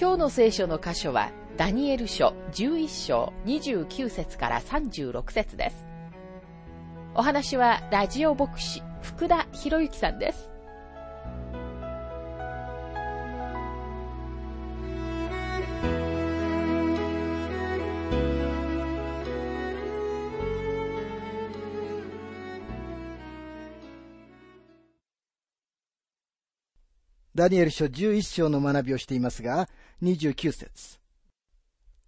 [0.00, 5.88] 今日の聖書の箇所はダニエル書11章29節から36節です。
[7.16, 10.50] お話はラジオ牧師福田博之さんです。
[27.34, 29.68] ダニエル書11章の学びをしていますが、
[30.02, 30.98] 29節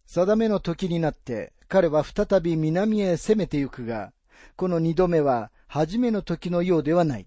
[0.06, 4.12] 定めの時になって、彼は再び南へ攻めてゆくが、
[4.56, 7.27] この二度目は初めの時のようではない。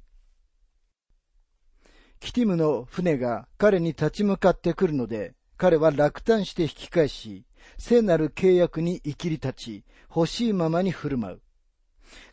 [2.20, 7.46] キティムの船が彼に立ち向かってくるので、彼は落胆して引き返し、
[7.78, 11.42] 聖なる契約に生きり立ち、欲しいままに振る舞う。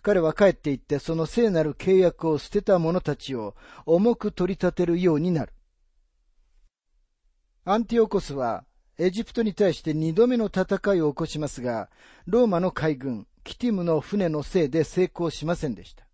[0.03, 3.55] 彼は帰って行ってその聖なる契約を捨てた者たちを
[3.87, 5.53] 重く取り立てるようになる。
[7.65, 8.65] アンティオコスは
[8.97, 11.91] エジプトに対して二度目の戦いを起こしますが、
[12.27, 16.07] ローマの海軍、キティムの船のせいで成功しませんでした。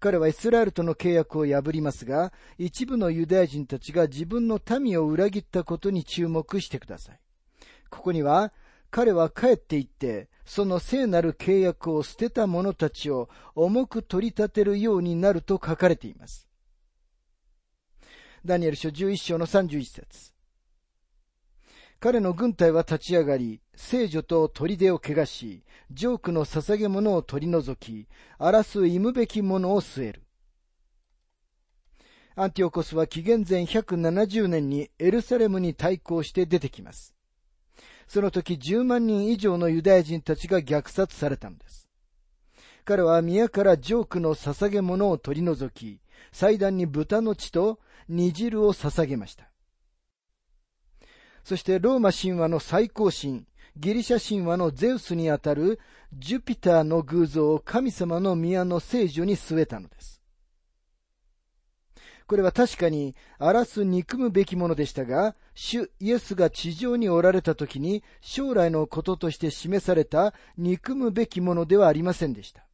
[0.00, 7.20] 彼はイスラエルとの契約を破りますが、一部のユダヤ人たちが自分の民を裏切ったことに注目してください。
[7.88, 8.52] ここには、
[8.90, 16.46] 彼は帰って行って、その聖なる契約を捨てた者たちを重く取り立てるようになると書かれています。
[18.44, 20.33] ダニエル書11章の31節
[22.04, 30.22] 彼の軍隊は立ち上がり、聖女と砦を汚し、ジョークの捧げ物を取り除き、荒らす忌むべきものを据える。
[32.36, 37.14] アンティオコスは紀元前170年にエルサレムに対抗して出てきます。
[38.06, 41.88] その時10万人以上のユダヤ人たちが虐殺されたのです。
[42.84, 49.53] 彼は宮からジョークの捧げ物を取り除き、祭壇に豚の血と煮汁を捧げました。
[51.44, 53.44] そしてローマ神話の最高神、
[53.76, 55.78] ギリシャ神話のゼウスにあたる
[56.14, 60.22] ジュピターの偶像を神様の宮の聖女に据えたのです。
[62.26, 72.66] これは確かに荒らす憎むべきものでしたが、主イエスが地上におられた時に将来のこととして示された憎むべきものではありませんでした。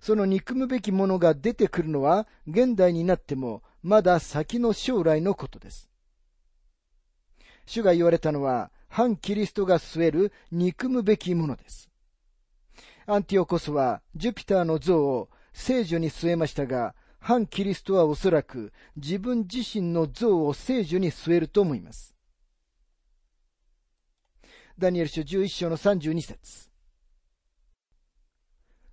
[0.00, 5.90] その憎むべきものが出てくるのは現代になってもまだ先の将来のことです。
[7.66, 11.90] 主が言われたのは、反キリストが据える憎むべきものです。
[13.06, 22.14] アンティオコスは、ジュピターの像を聖女に据えましたが、反キリストはおそらく自分自身の像を聖女に据えると思います。
[24.78, 26.68] ダニエル書11章の32節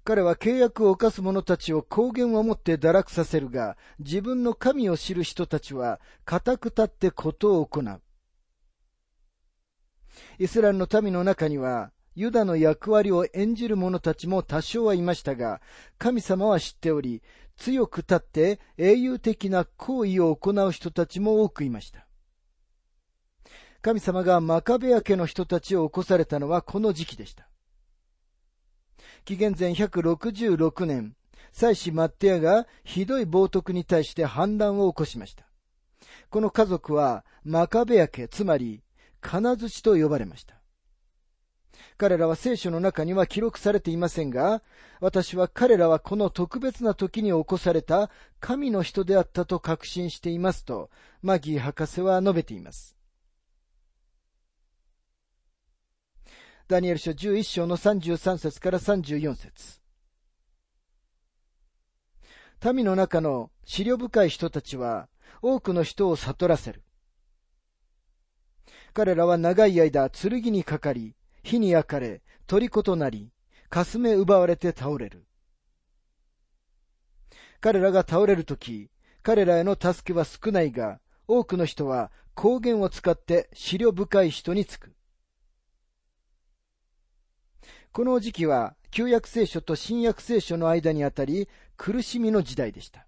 [0.04, 8.02] 彼は契約を犯す者たちを公言をもって堕落させるが、自分の神を知る人たちは、固く立ってことを行う。
[10.40, 15.62] イスラエルの民の中には、ユダの役割を演じる者たちも多少はいましたが、
[15.98, 17.22] 神様は知っており、
[17.58, 22.08] 強く立って英雄的な行為を行う人たちも多くいました。
[23.82, 27.48] 神様がマカベア家の人たちを起こされたのはこの時期でした。
[29.26, 31.16] 紀元前166年、
[31.52, 35.46] 祭司マッテアがひどい冒涜に対して反乱を起こしました。
[36.30, 38.84] この家族はマカベア家、つまり
[39.22, 40.56] 金槌と呼ばれました。
[41.98, 44.64] 彼らは聖書の中には記録されていませんが、
[45.00, 48.10] 私は彼らはこの特別な時に起こされた
[48.40, 50.90] 神の人であったと確信していますと、
[51.22, 52.98] マギー博士は述べています。
[56.68, 59.82] ダニエル書11章の33節から34節
[62.74, 63.52] 民の中の思
[63.86, 65.10] 慮深い人たちは
[65.42, 66.82] 多くの人を悟らせる。
[68.94, 73.32] 彼らは長い間剣にかかり、火に焼かれ、虜となり、
[73.70, 75.26] かすめ奪われて倒れる。
[77.62, 78.90] 彼らが倒れるとき、
[79.24, 84.94] 彼らへの助けは少ないが、多くの人は光源を使って資料深い人につく。
[87.94, 91.48] この時期は旧約聖書と新約聖書の間にあたり
[91.78, 93.08] 苦しみの時代でした。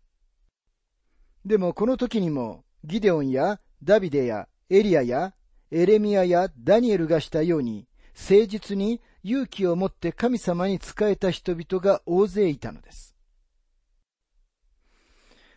[1.46, 5.34] でもこの時にもギデオンやダビデやエリアや
[5.76, 13.16] エレミアやダニエルがしたように、誠実に勇気を持って神様に仕えた人々が大勢いたのです。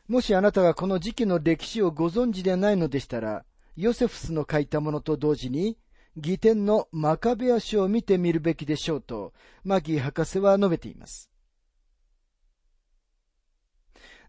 [0.08, 3.44] もしあなたがこの時期の歴史をご存知でないのでしたら、
[3.76, 5.76] ヨセフスの書いたものと同時に、
[6.16, 9.34] 義典のマカベア書を見てみるべきでしょうと、
[9.64, 11.30] マギー博士は述べています。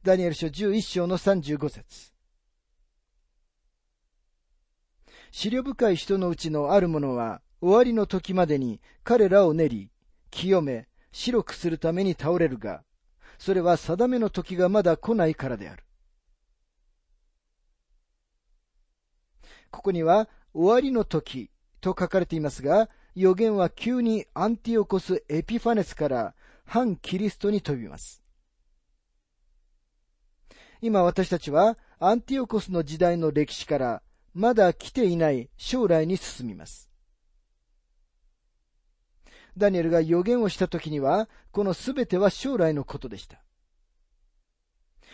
[0.04, 2.16] ダニエル書11章の35節
[5.31, 9.91] 資料深い人のうちのある者は、終わりの時までに彼らを練り、
[10.31, 12.83] 清め、白くするために倒れるが、
[13.38, 15.83] それは定めの時がまだ来ないからである。
[19.71, 21.51] ここには、終わりの時
[21.81, 26.35] と書かれていますが、予言は急にアンティオコス・エピファネスから
[26.65, 28.21] 反キリストに飛びます。
[30.81, 34.03] 今私たちはアンティオコスの時代の歴史から
[34.38, 36.92] まだ来ていない将来に進みます。
[39.57, 43.42] ダニエルが予言をした時には、このすべては将来のことでした。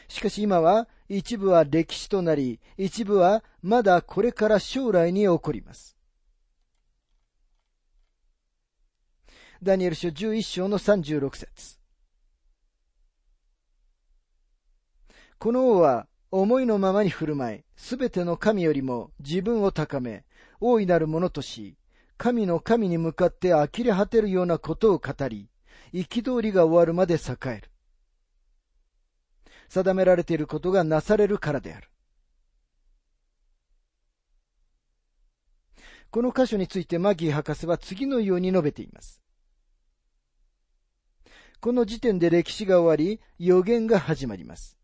[0.09, 5.95] しかし今は、一部は歴史となり、一部はまだこれから将来に起こります。
[9.63, 11.79] ダニエル書11章の36節
[15.39, 20.25] この王は思いのままに振る舞い、すべての神よりも自分を高め、
[20.59, 21.77] 大いなるものとし、
[22.17, 25.49] 神の神に向かって呆れ果てるようなことを語り、
[25.93, 27.69] 憤りが終わるまで栄える。
[29.69, 31.89] 定められていることがなされるからである。
[36.11, 39.23] この箇所についてマギー博士は次のように述べています。
[41.59, 44.77] この時点で歴史が終わり、予言が始まります。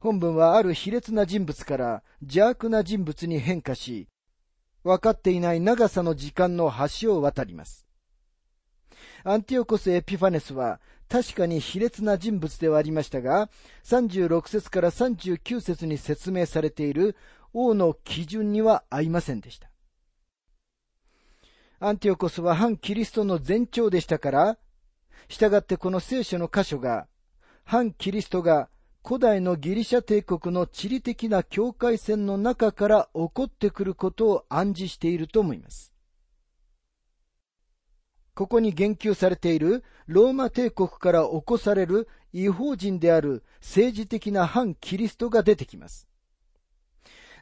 [0.00, 4.08] 本文はある卑劣な人物から邪悪な人物に変化し、
[4.82, 7.86] 分かっていない長さの時間の橋を渡ります。
[9.24, 10.80] アンティオコス・エピファネスは
[11.10, 13.50] 確かに卑劣な人物ではありましたが、
[13.84, 17.14] 36節から39節に説明されている
[17.52, 19.70] 王の基準には合いませんでした。
[21.78, 24.58] アンティオコスは反キリストの前兆でしたから、
[25.28, 27.06] 従ってこの聖書の箇所が、
[27.64, 28.70] 反キリストが
[29.02, 35.92] 古代のギリシャ帝国の地理的な境界線の中から起こってくることを暗示していると思います。
[38.34, 46.06] ここに言及されているローマ帝国から起こされる違法人である政治的な反キリストが出てきます。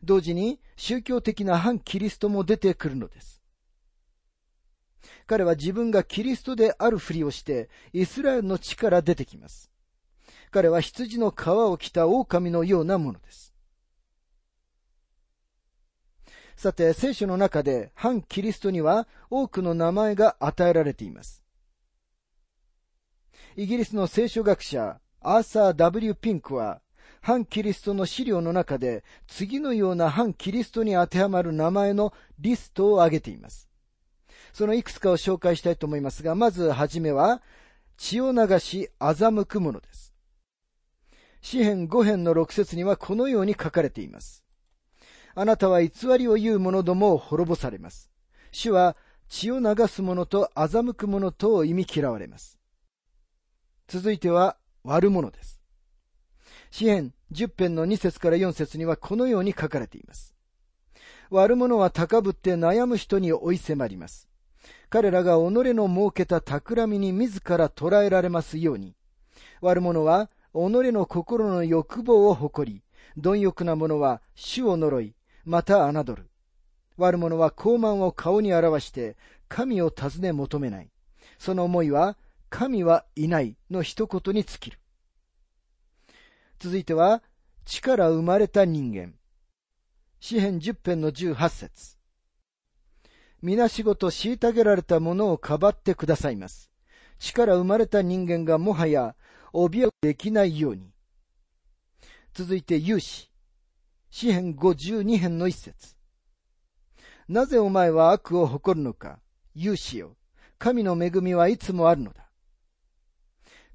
[0.02, 3.42] 同時に宗教的な反キリストも出てくるのです。
[5.26, 9.70] 彼は自分がキリストであるふりをしてイスラエルの地から出てきます。
[10.50, 13.54] 彼は羊の皮を着た狼のようなものです。
[16.56, 21.44] さて、聖書の中で反キリストには多くの名前が与えられています。
[23.56, 26.80] イギリスの聖書学者、アーサー・ W・ ピンクは、
[27.20, 33.68] 反キリストの資料の中で次のような反キリストに当てはまる名前のリストを挙げています。
[34.52, 37.42] そのいくつかを紹介したいと思いますが、まずはじめは、
[37.96, 40.07] 血を流し欺くものです。
[41.40, 44.44] 詩編5編の6節にはこのように書かれています。
[45.34, 48.10] あなたは偽りを言う者どもを滅ぼされます。
[48.50, 48.96] 主は
[49.28, 52.58] 血を流す者と欺く者とを意味嫌われます。
[53.86, 55.60] 続いては悪者です。
[56.70, 60.34] 詩編10編の2節から4節にはこのように書かれています。
[61.30, 64.28] 悪者は高ぶって悩む人に追い迫ります。
[64.90, 65.40] 彼らが己
[65.74, 68.94] の設けた企みに自ら捕らえられますように、
[69.60, 72.82] 悪者は己の心の欲望を誇り、
[73.16, 75.14] 貪欲な者は主を呪い、
[75.44, 76.28] また侮る。
[76.96, 79.16] 悪者は傲慢を顔に表して、
[79.48, 80.90] 神を尋ね求めない。
[81.38, 82.16] その思いは、
[82.50, 84.78] 神はいないの一言に尽きる。
[86.58, 87.22] 続いては、
[87.64, 89.14] 力生まれた人間。
[90.20, 91.96] 詩編十編の十八節。
[93.40, 96.72] 皆仕事虐げられた者をかばってくださいます。
[97.20, 99.14] 力生まれた人間がもはや
[99.52, 100.90] 怯えできないように。
[102.34, 103.30] 続いて、勇士。
[104.10, 105.96] 詩編52編の一節。
[107.28, 109.20] なぜお前は悪を誇るのか
[109.54, 110.16] 勇士よ。
[110.58, 112.30] 神の恵みはいつもあるのだ。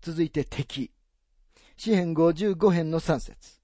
[0.01, 0.91] 続いて敵。
[1.77, 3.59] 詩編55編の3節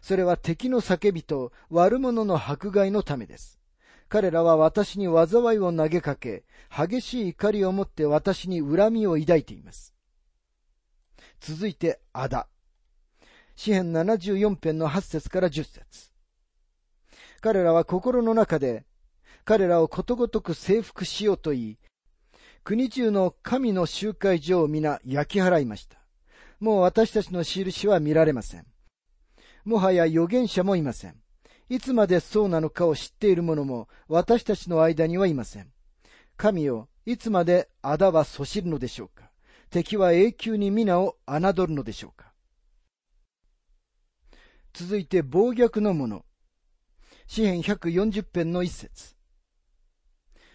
[0.00, 3.58] それは敵の叫びと悪者の迫害のためです。
[4.08, 9.94] 彼らは私に災いを投げかけ、激しい怒りを持って私に恨みを抱いています。
[11.40, 12.48] 続いて、あだ。
[13.56, 16.12] 詩編74編の8節から10節
[17.40, 18.84] 彼らは心の中で、
[19.44, 21.78] 彼らをことごとく征服しようと言い、
[22.64, 25.98] 国中の神の集会所を皆焼き払いました。
[26.60, 28.66] もう私たちの印は見られません。
[29.64, 31.16] もはや預言者もいません。
[31.68, 35.70] いつまでそうなのかを知っている者も私たちの間にはいません。
[36.36, 39.27] 神よ、いつまで仇はそしるのでしょうか
[39.70, 42.32] 敵は永久に皆を侮るのでしょうか
[44.72, 46.24] 続いて暴虐の者。
[47.26, 49.16] 詩編140編の一節。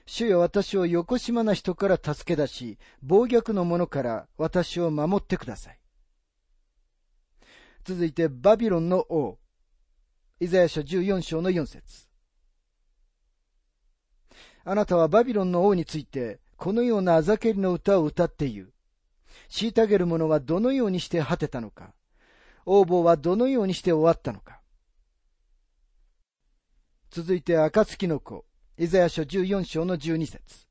[0.06, 5.80] 主よ私を横島な人から助け出し、暴虐の者から私を守ってください。
[7.84, 9.38] 続いて、バビロンの王。
[10.40, 12.08] イザヤ書14章の4節
[14.66, 18.73] あなたはバビロンの王について、このようなあざけりの歌を歌って言う。
[19.54, 21.94] 虐げる者はどのようにして果てたのか。
[22.66, 24.62] 応募はどのようにして終わったのか。
[27.12, 28.46] 続いて、暁の子。
[28.80, 30.66] イザヤ書14章の12節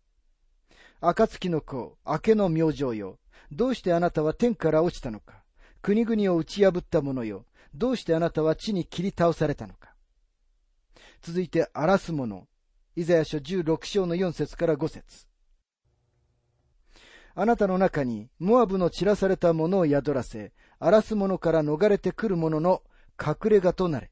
[1.01, 3.21] 暁の子、明けの明星よ。
[3.53, 5.45] どうしてあなたは天から落ちたのか。
[5.81, 7.47] 国々を打ち破った者よ。
[7.75, 9.95] どうしてあなたは地に切り倒されたのか。
[11.23, 12.49] 続いて、荒らす者。
[12.97, 15.32] イザヤ書16章の4節から5節
[17.35, 22.83] あなたの中に、モアブの散らされた者を宿らせ、荒らす者から逃れてくる者の
[23.19, 24.11] 隠れ家となれ。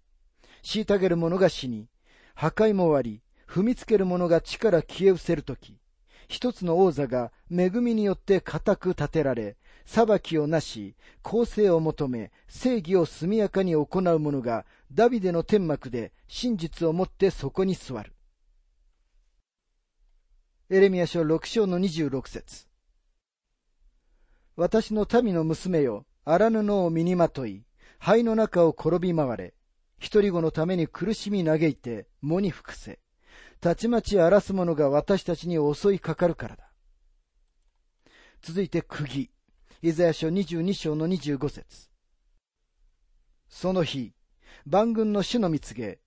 [0.63, 1.89] 虐げる者が死に、
[2.35, 5.77] 破壊も終わり、踏みつける者が地から消え失せるとき、
[6.29, 18.15] 一つの王座が恵みによって固く立てられ、裁きをなし、公正を求め、正義を速やかに行う者が、ダビデの天幕で真実をもってそこに座る。
[20.71, 22.70] エレミア書6章の26節
[24.57, 27.65] 私の民の娘よ、荒布を身にまとい、
[27.99, 29.55] 灰の中を転び回れ、
[29.99, 32.99] 一人子のために苦しみ嘆いて、喪に服せ。
[33.61, 36.73] たちまち荒らす者が私たちに襲いかかるからだ。
[38.43, 39.31] 続いて釘。
[39.83, 41.89] イザヤ書22章の25節
[43.49, 44.13] その日、
[44.67, 46.01] 万軍の主の見告げ、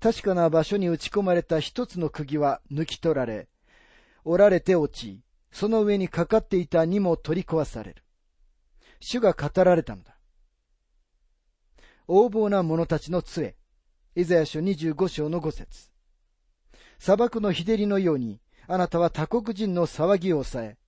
[0.00, 3.48] 確かな場所に打ち込まれた一つの釘は抜き取られ、
[4.24, 8.04] 折られて落ち、その上にかかっていた荷も取り壊される。
[9.00, 10.18] 主が語られたのだ。
[12.08, 13.56] 横暴な者たちの杖。
[14.14, 15.90] イザヤ書25章の5節
[16.98, 20.78] 砂漠の日照りのように、あなたは他国人の騒ぎを抑え、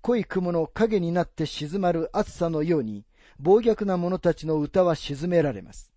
[0.00, 3.04] 濃い雲の影になって静まる暑さのように、
[3.38, 5.92] 暴虐な者たちの歌は沈められます。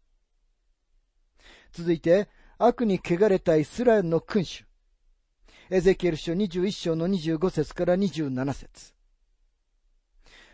[1.71, 4.65] 続いて、悪に汚れたイスラエルの君主。
[5.71, 8.93] エゼキエル書21章の25節から27節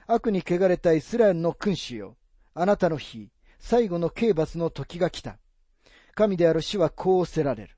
[0.07, 2.17] 悪に汚れたイスラエルの君主よ。
[2.53, 5.37] あなたの日、最後の刑罰の時が来た。
[6.15, 7.77] 神である死はこうおせられる。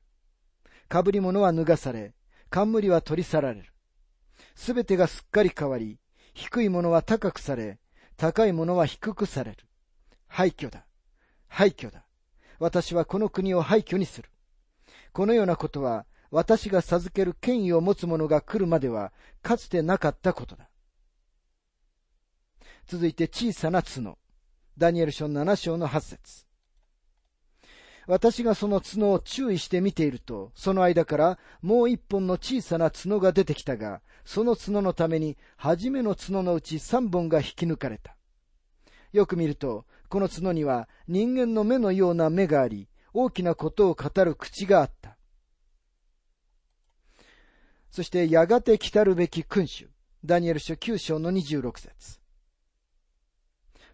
[0.91, 2.15] 被り物は脱がされ、
[2.49, 3.71] 冠は取り去られる。
[4.55, 5.99] すべてがすっかり変わり、
[6.33, 7.77] 低いものは高くされ、
[8.15, 9.57] 高いものは低くされる。
[10.27, 10.87] 廃墟だ。
[11.47, 12.03] 廃墟だ。
[12.57, 14.31] 私はこの国を廃墟にする。
[15.13, 20.69] このようなことは、私が授ける権威を持つ者が来るまでは、かつてなかったことだ。
[22.85, 24.17] 続いて小さな角。
[24.77, 26.45] ダニエル書7章の8節
[28.07, 38.15] 私がその角を注意して見ていると、その間からもう一本の小さな角が出てきたが、その角のために、初めの角のうち三本が引き抜かれた。
[39.11, 45.06] よく見ると、この角には人間の目のような目があり、大きなことを語る口があった。
[47.97, 49.89] そして、やがて来たるべき君主。
[50.23, 52.19] ダニエル書9章の26節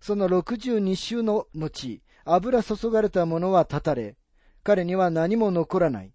[0.02, 4.18] その62週の後、油注がれたものは断たれ、
[4.62, 6.12] 彼には何も残らない。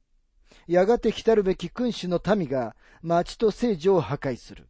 [0.67, 4.69] やがて来たるべき君主の民が町と聖女を破壊する。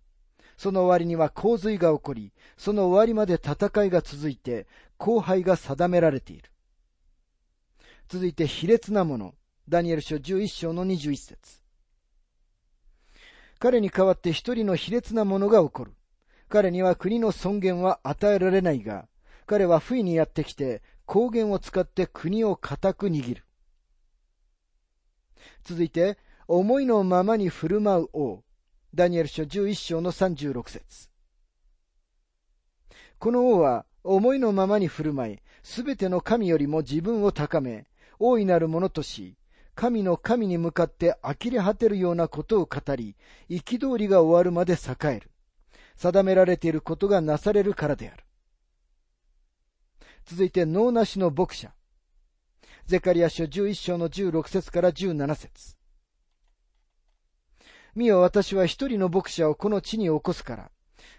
[0.57, 6.53] その終わりには洪水が起こり、その終わりまで戦いが続いて、荒廃が定められている。
[8.09, 9.35] 続いて、卑劣なもの。
[9.69, 11.68] ダニエル書11章の21節
[13.59, 15.93] 彼に代わって一人の卑劣なものが起こる。
[16.49, 19.09] 彼には国の尊厳は与えられないが、
[19.47, 23.45] 彼は不意にやってきて、高原を使って国を固く握る。
[25.65, 28.45] 続いて、思いのままに振る舞う王。
[28.95, 31.11] ダニエル書11章の36節
[33.19, 37.87] この王は思いのままに振る舞い、すべての神よりも自分を高め、
[38.19, 39.37] 大いなるものとし、
[39.79, 43.15] 神の神に向かって呆れ果てるようなことを語り、
[43.49, 45.31] 憤りが終わるまで栄える。
[45.95, 48.25] 定められていることがなされるからである。
[50.27, 51.73] 続いて、脳なしの牧者。
[52.87, 55.77] ゼカリア書11章の16節から17節
[57.95, 60.71] 見よ私は一人の牧者をこの地に起こすから。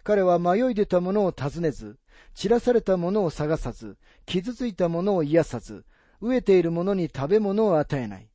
[0.03, 1.97] 彼は迷い出た者を尋ねず、
[2.33, 5.85] 散らされた者を探さず、傷ついた者を癒さず、
[6.21, 8.29] 飢えている者に食べ物を与えない。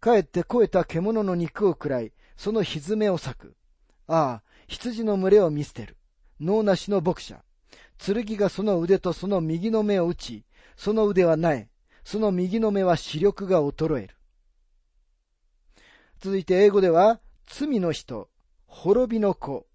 [0.00, 3.56] かえって肥えた獣の肉を食らい、そのひずめを裂く。
[4.06, 5.96] ああ、羊の群れを見捨てる。
[6.40, 7.42] 脳なしの牧者。
[7.98, 10.44] 剣がその腕とその右の目を打ち、
[10.76, 11.68] その腕は苗、
[12.04, 14.16] その右の目は視力が衰える。
[16.20, 18.28] 続いて英語では、罪の人、
[18.66, 19.66] 滅びの子、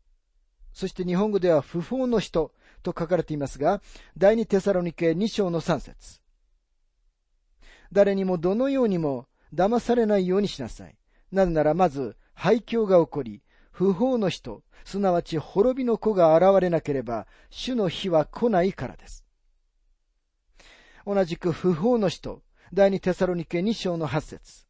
[0.73, 3.81] そして日本語では不法の人と書かれていますが、
[4.17, 6.21] 第二テサロニケ2章の3節
[7.91, 10.95] 誰にもどのようにも騙されないようにしなさい。
[11.31, 19.25] なぜならまず廃墟が起こり、不法の人、すなわち滅びの子が現れなければ、主の日は来ないからです。
[21.05, 22.43] 同じく不法の人、
[22.73, 24.65] 第二テサロニケ2章の8節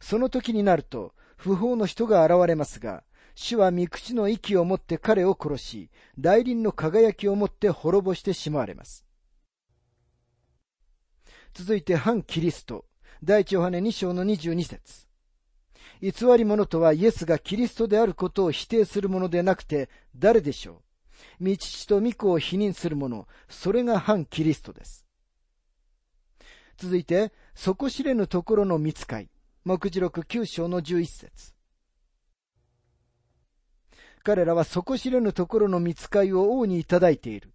[0.00, 9.04] その時になると、不法の人が現れますが、主は御口の息を持って彼を殺し、大輪の輝きを持って滅ぼしてしまわれます。
[11.54, 12.84] 続いて反キリスト、
[13.22, 15.06] 第一ヨハネ2章の22節。
[16.02, 20.82] 偽り者とはイエスがキリストであることを否定するものでなくて誰でしょ
[21.40, 21.50] う。
[21.50, 25.06] 御父と御子を否認する者、それが反キリストです。
[26.76, 29.30] 続いて、底知れぬところの見つかい、
[29.64, 31.54] 目次録9章の11節。
[34.24, 37.52] 彼らは底知れぬところの見つかいを王にいただいている。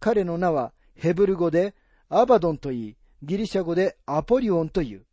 [0.00, 1.76] 彼の名はヘブル語で
[2.08, 5.06] アバドンと言い、ギリシャ語でアポリオンという。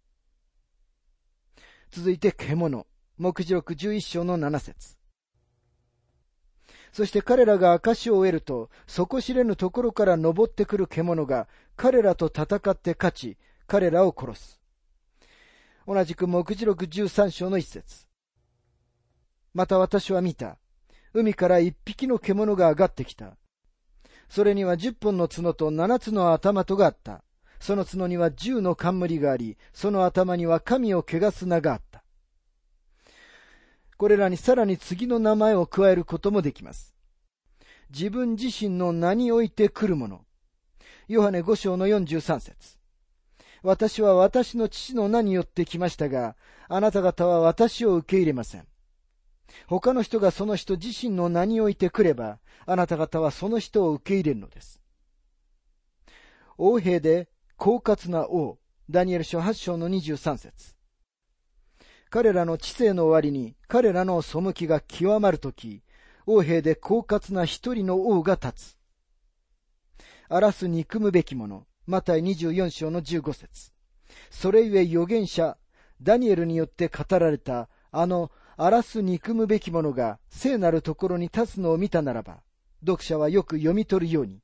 [1.92, 2.86] 続いて獣。
[3.18, 4.98] 目次録11章の7節
[6.92, 13.38] そして彼らが証を得ると、底知れぬところから登ってくる獣が彼らと戦って勝ち、
[13.68, 14.60] 彼らを殺す。
[15.88, 18.08] 同じく目次録13章の一節
[19.54, 20.58] また私は見た。
[21.14, 23.38] 海から一匹の獣が上がってきた。
[24.30, 27.24] それには十本の角と七つの頭とがあった。
[27.64, 32.04] その角には十の冠があり、その頭には神を汚す名があった。
[33.96, 36.94] これらにさらに次の名前を加えることもできます。
[37.90, 40.26] 自分自身の名において来るもの。
[41.08, 42.78] ヨハネ五章の四十三節
[43.62, 46.36] 私は私の父の名によって来ましたが、
[46.68, 48.68] あなた方は私を受け入れません。
[49.68, 54.82] 他の人がその人自身の名においてくれば、あなた方はその人を受け入れるのです。
[56.58, 58.58] 王兵で狡猾な王、
[58.90, 60.76] ダニエル書8章の23節
[62.10, 65.82] 彼らの知性の終わりに彼らの背きが極まるとき、
[66.26, 68.78] 王兵で狡猾な一人の王が立つ。
[70.30, 73.72] 荒らす憎むべき者、マタイ24章の15節
[74.30, 75.58] それゆえ預言者、
[76.02, 82.42] ダニエルによって語られたあの荒らす憎むべき者が聖なるところに立つのを見たならば、
[82.82, 84.42] 読者はよく読み取るように。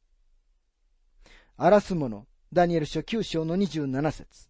[1.58, 4.50] 荒らす者、ダニエル書9章の27節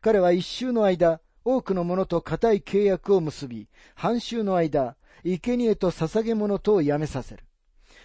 [0.00, 7.44] 彼は一周の間、多くの者と固い契約を結び、半周の間、生贄と捧げ物とをやめさせる。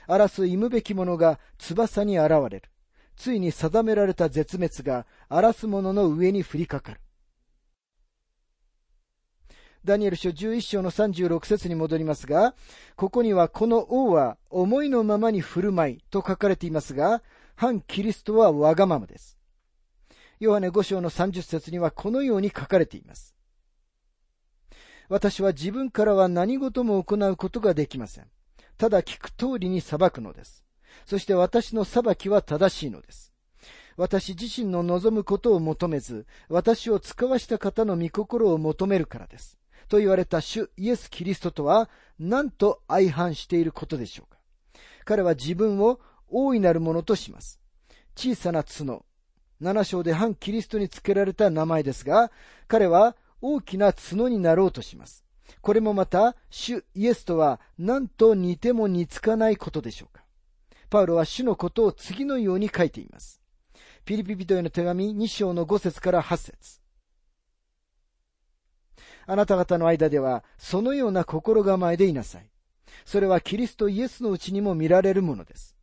[0.07, 2.63] 荒らす忌むべき者が翼に現れる。
[3.15, 7.01] ついに定められた絶滅が荒らす者の上に降りかかる。
[9.85, 12.55] ダニエル書11章の36節に戻りますが、
[12.95, 17.21] ここにはこの王は思いのままに振る舞いと書かれていますが、
[17.57, 19.35] 反キリストはわがままです。
[20.39, 23.35] ヨハネ5章の30節にはこのように書かれています。
[25.09, 28.27] 私は自分からは何事も行うことができません。
[28.77, 30.63] ただ聞く通りに裁くのです。
[31.07, 33.33] そして私の裁きは正しいのです。
[33.95, 39.57] 私自身の望むことを求めず、私を使わした方の御心を求めるからです。
[39.87, 41.89] と言われた主イエス・キリストとは
[42.19, 44.37] 何と相反していることでしょうか
[45.05, 47.59] 彼は自分を大いなるものとします。
[48.15, 49.05] 小さな角。
[49.59, 52.31] 七章で反キリストにつけられた名前ですが、
[52.67, 55.23] 彼は大きな角になろうとします。
[55.61, 60.23] これもまた、主イエスとは何と似ても似つかないことでしょうか。
[60.89, 63.41] パウロは主のことを次のように書いています。
[64.05, 66.79] ピリピ人への手紙2章の5節から8節
[69.25, 72.49] あなた方の間では、そのような心構えでいなさい。
[73.05, 75.76] それはキリストイエスのうちにも見られるものです。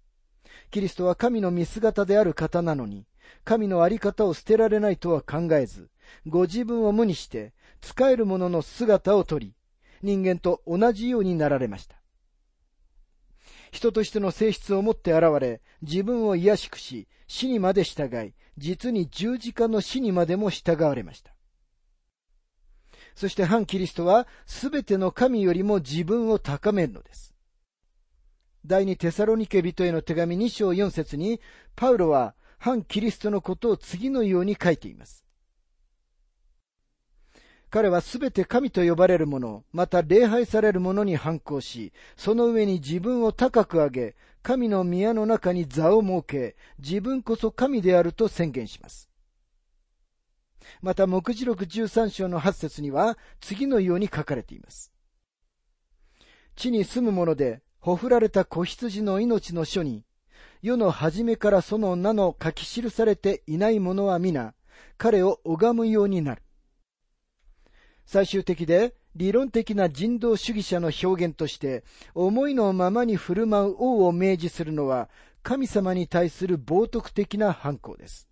[0.75, 3.07] キリストは神の見姿である方なのに、
[3.45, 5.89] 神のあり方を捨てられないとは考えず、
[6.27, 9.55] ご自分を無にして、使える者の姿をとり、
[10.03, 11.95] 人間と同じようになられました。
[13.71, 21.37] 人としての性質を持って現れ、自分を卑しくし、死にまで従い、実に十字架の死にまでも従われました。
[23.15, 27.34] そして反キリストはすべての神よりも自分を高めるのです。
[28.67, 31.41] 第二テサロニケ人への手紙2章4節に、
[31.77, 35.25] パウロは反キリストのことを次のように書いています。
[37.69, 49.11] 彼はすべて神と呼ばれるもの、また礼拝されるものに反抗し、その上に自分を高く上げ、神の宮の中に座を設け、自分こそ神であると宣言します。
[50.81, 54.93] また、目次録13章の8節には、次のように書かれています。
[56.57, 60.07] 地に住む者で、ほふられた子羊の命の書に、
[60.63, 64.55] 世の初めからその名の書き記されていない者は皆、
[64.97, 66.43] 彼を拝むようになる。
[68.07, 75.11] 最終的で理論的な人道主義者の表現として、思いのままに振る舞う王を明示するのは、
[75.43, 78.31] 神様に対する冒涜的な反抗です。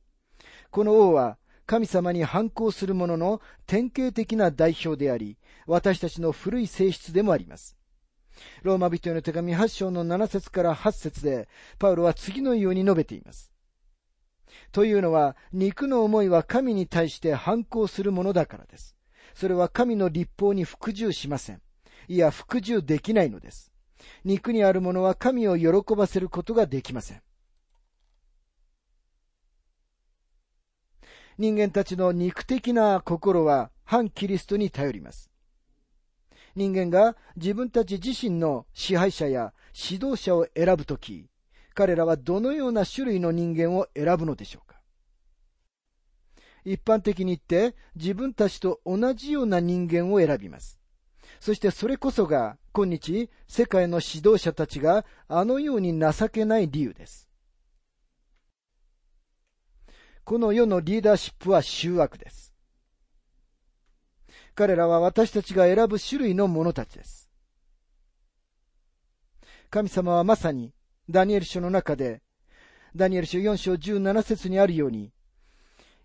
[0.70, 1.36] この王は、
[1.66, 5.36] 神様に反抗する者の典型的な代表であり、
[5.66, 7.76] 私たちの古い性質でもあります。
[8.62, 13.52] ローマ人への手紙8章の7節から8節で、パウロは次のように述べています。
[14.70, 18.96] というのは、肉の思いは神に対して反抗するものだからです。
[19.34, 21.62] それは神の立法に服従しません。
[22.08, 23.72] いや、服従できないのです。
[24.24, 27.22] 肉にあるものは神を喜ばせることができません。
[31.38, 35.31] 人間たちの肉的な心は反キリストに頼ります。
[36.54, 41.28] 人間が自分たち自身の支配者や指導者を選ぶとき、
[41.74, 44.80] 彼らはどのような種類の人間を選ぶのでしょうか？
[46.64, 50.78] 一般的に言って自分たちと同じような人間を選びます。
[51.40, 57.28] そしてそれこそが今日世界の指導者たちがあのように情けない理由です。
[60.24, 62.51] この世のリーダーシップは醜悪です。
[64.54, 67.30] 彼らは私たちが選ぶ種類の者たちです。
[69.70, 70.74] 神様はまさに
[71.08, 72.22] ダニエル書の中で、
[72.94, 75.12] ダニエル書4章17節にあるように、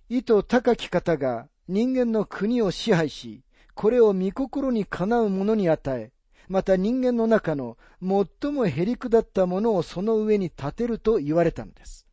[0.09, 6.11] 意図高き方が人間の国を支配し、これを御心にかなう者に与え、
[6.47, 12.06] また人間の中の最もへりくだったものをその上に立てると言われたのです。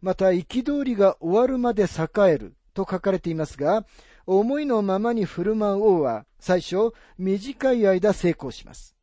[0.00, 3.86] また、憤りが終わるまで栄えると書かれていますが、
[4.26, 8.94] 思いのままに振る舞う王は最初短い間成功します。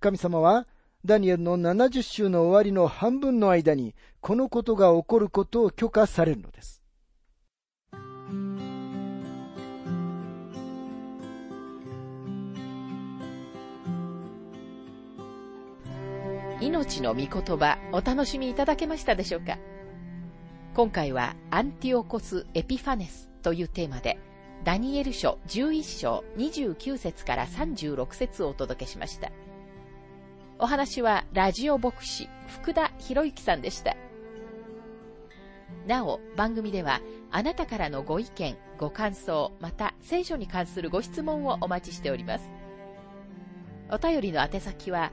[0.00, 0.66] 神様は
[1.04, 6.73] ダニエルの70週の終わりの半分の間にこのことが起こることを許可されるのです。
[16.64, 19.58] 命の御言葉お楽しみいただけましたでしょうか？
[20.74, 24.18] 今回はアンティオコス・エピファネスというテーマで
[24.64, 29.30] ダニエル書11章29節から36節をお届けしました。
[30.58, 33.94] お話はラジオ牧師福田博之さんでした。
[35.86, 42.48] なお、番組ではあなたからのご意見、ご感想、また聖書に関するご質問をお待ちしております。
[43.90, 45.12] お便りの宛先は、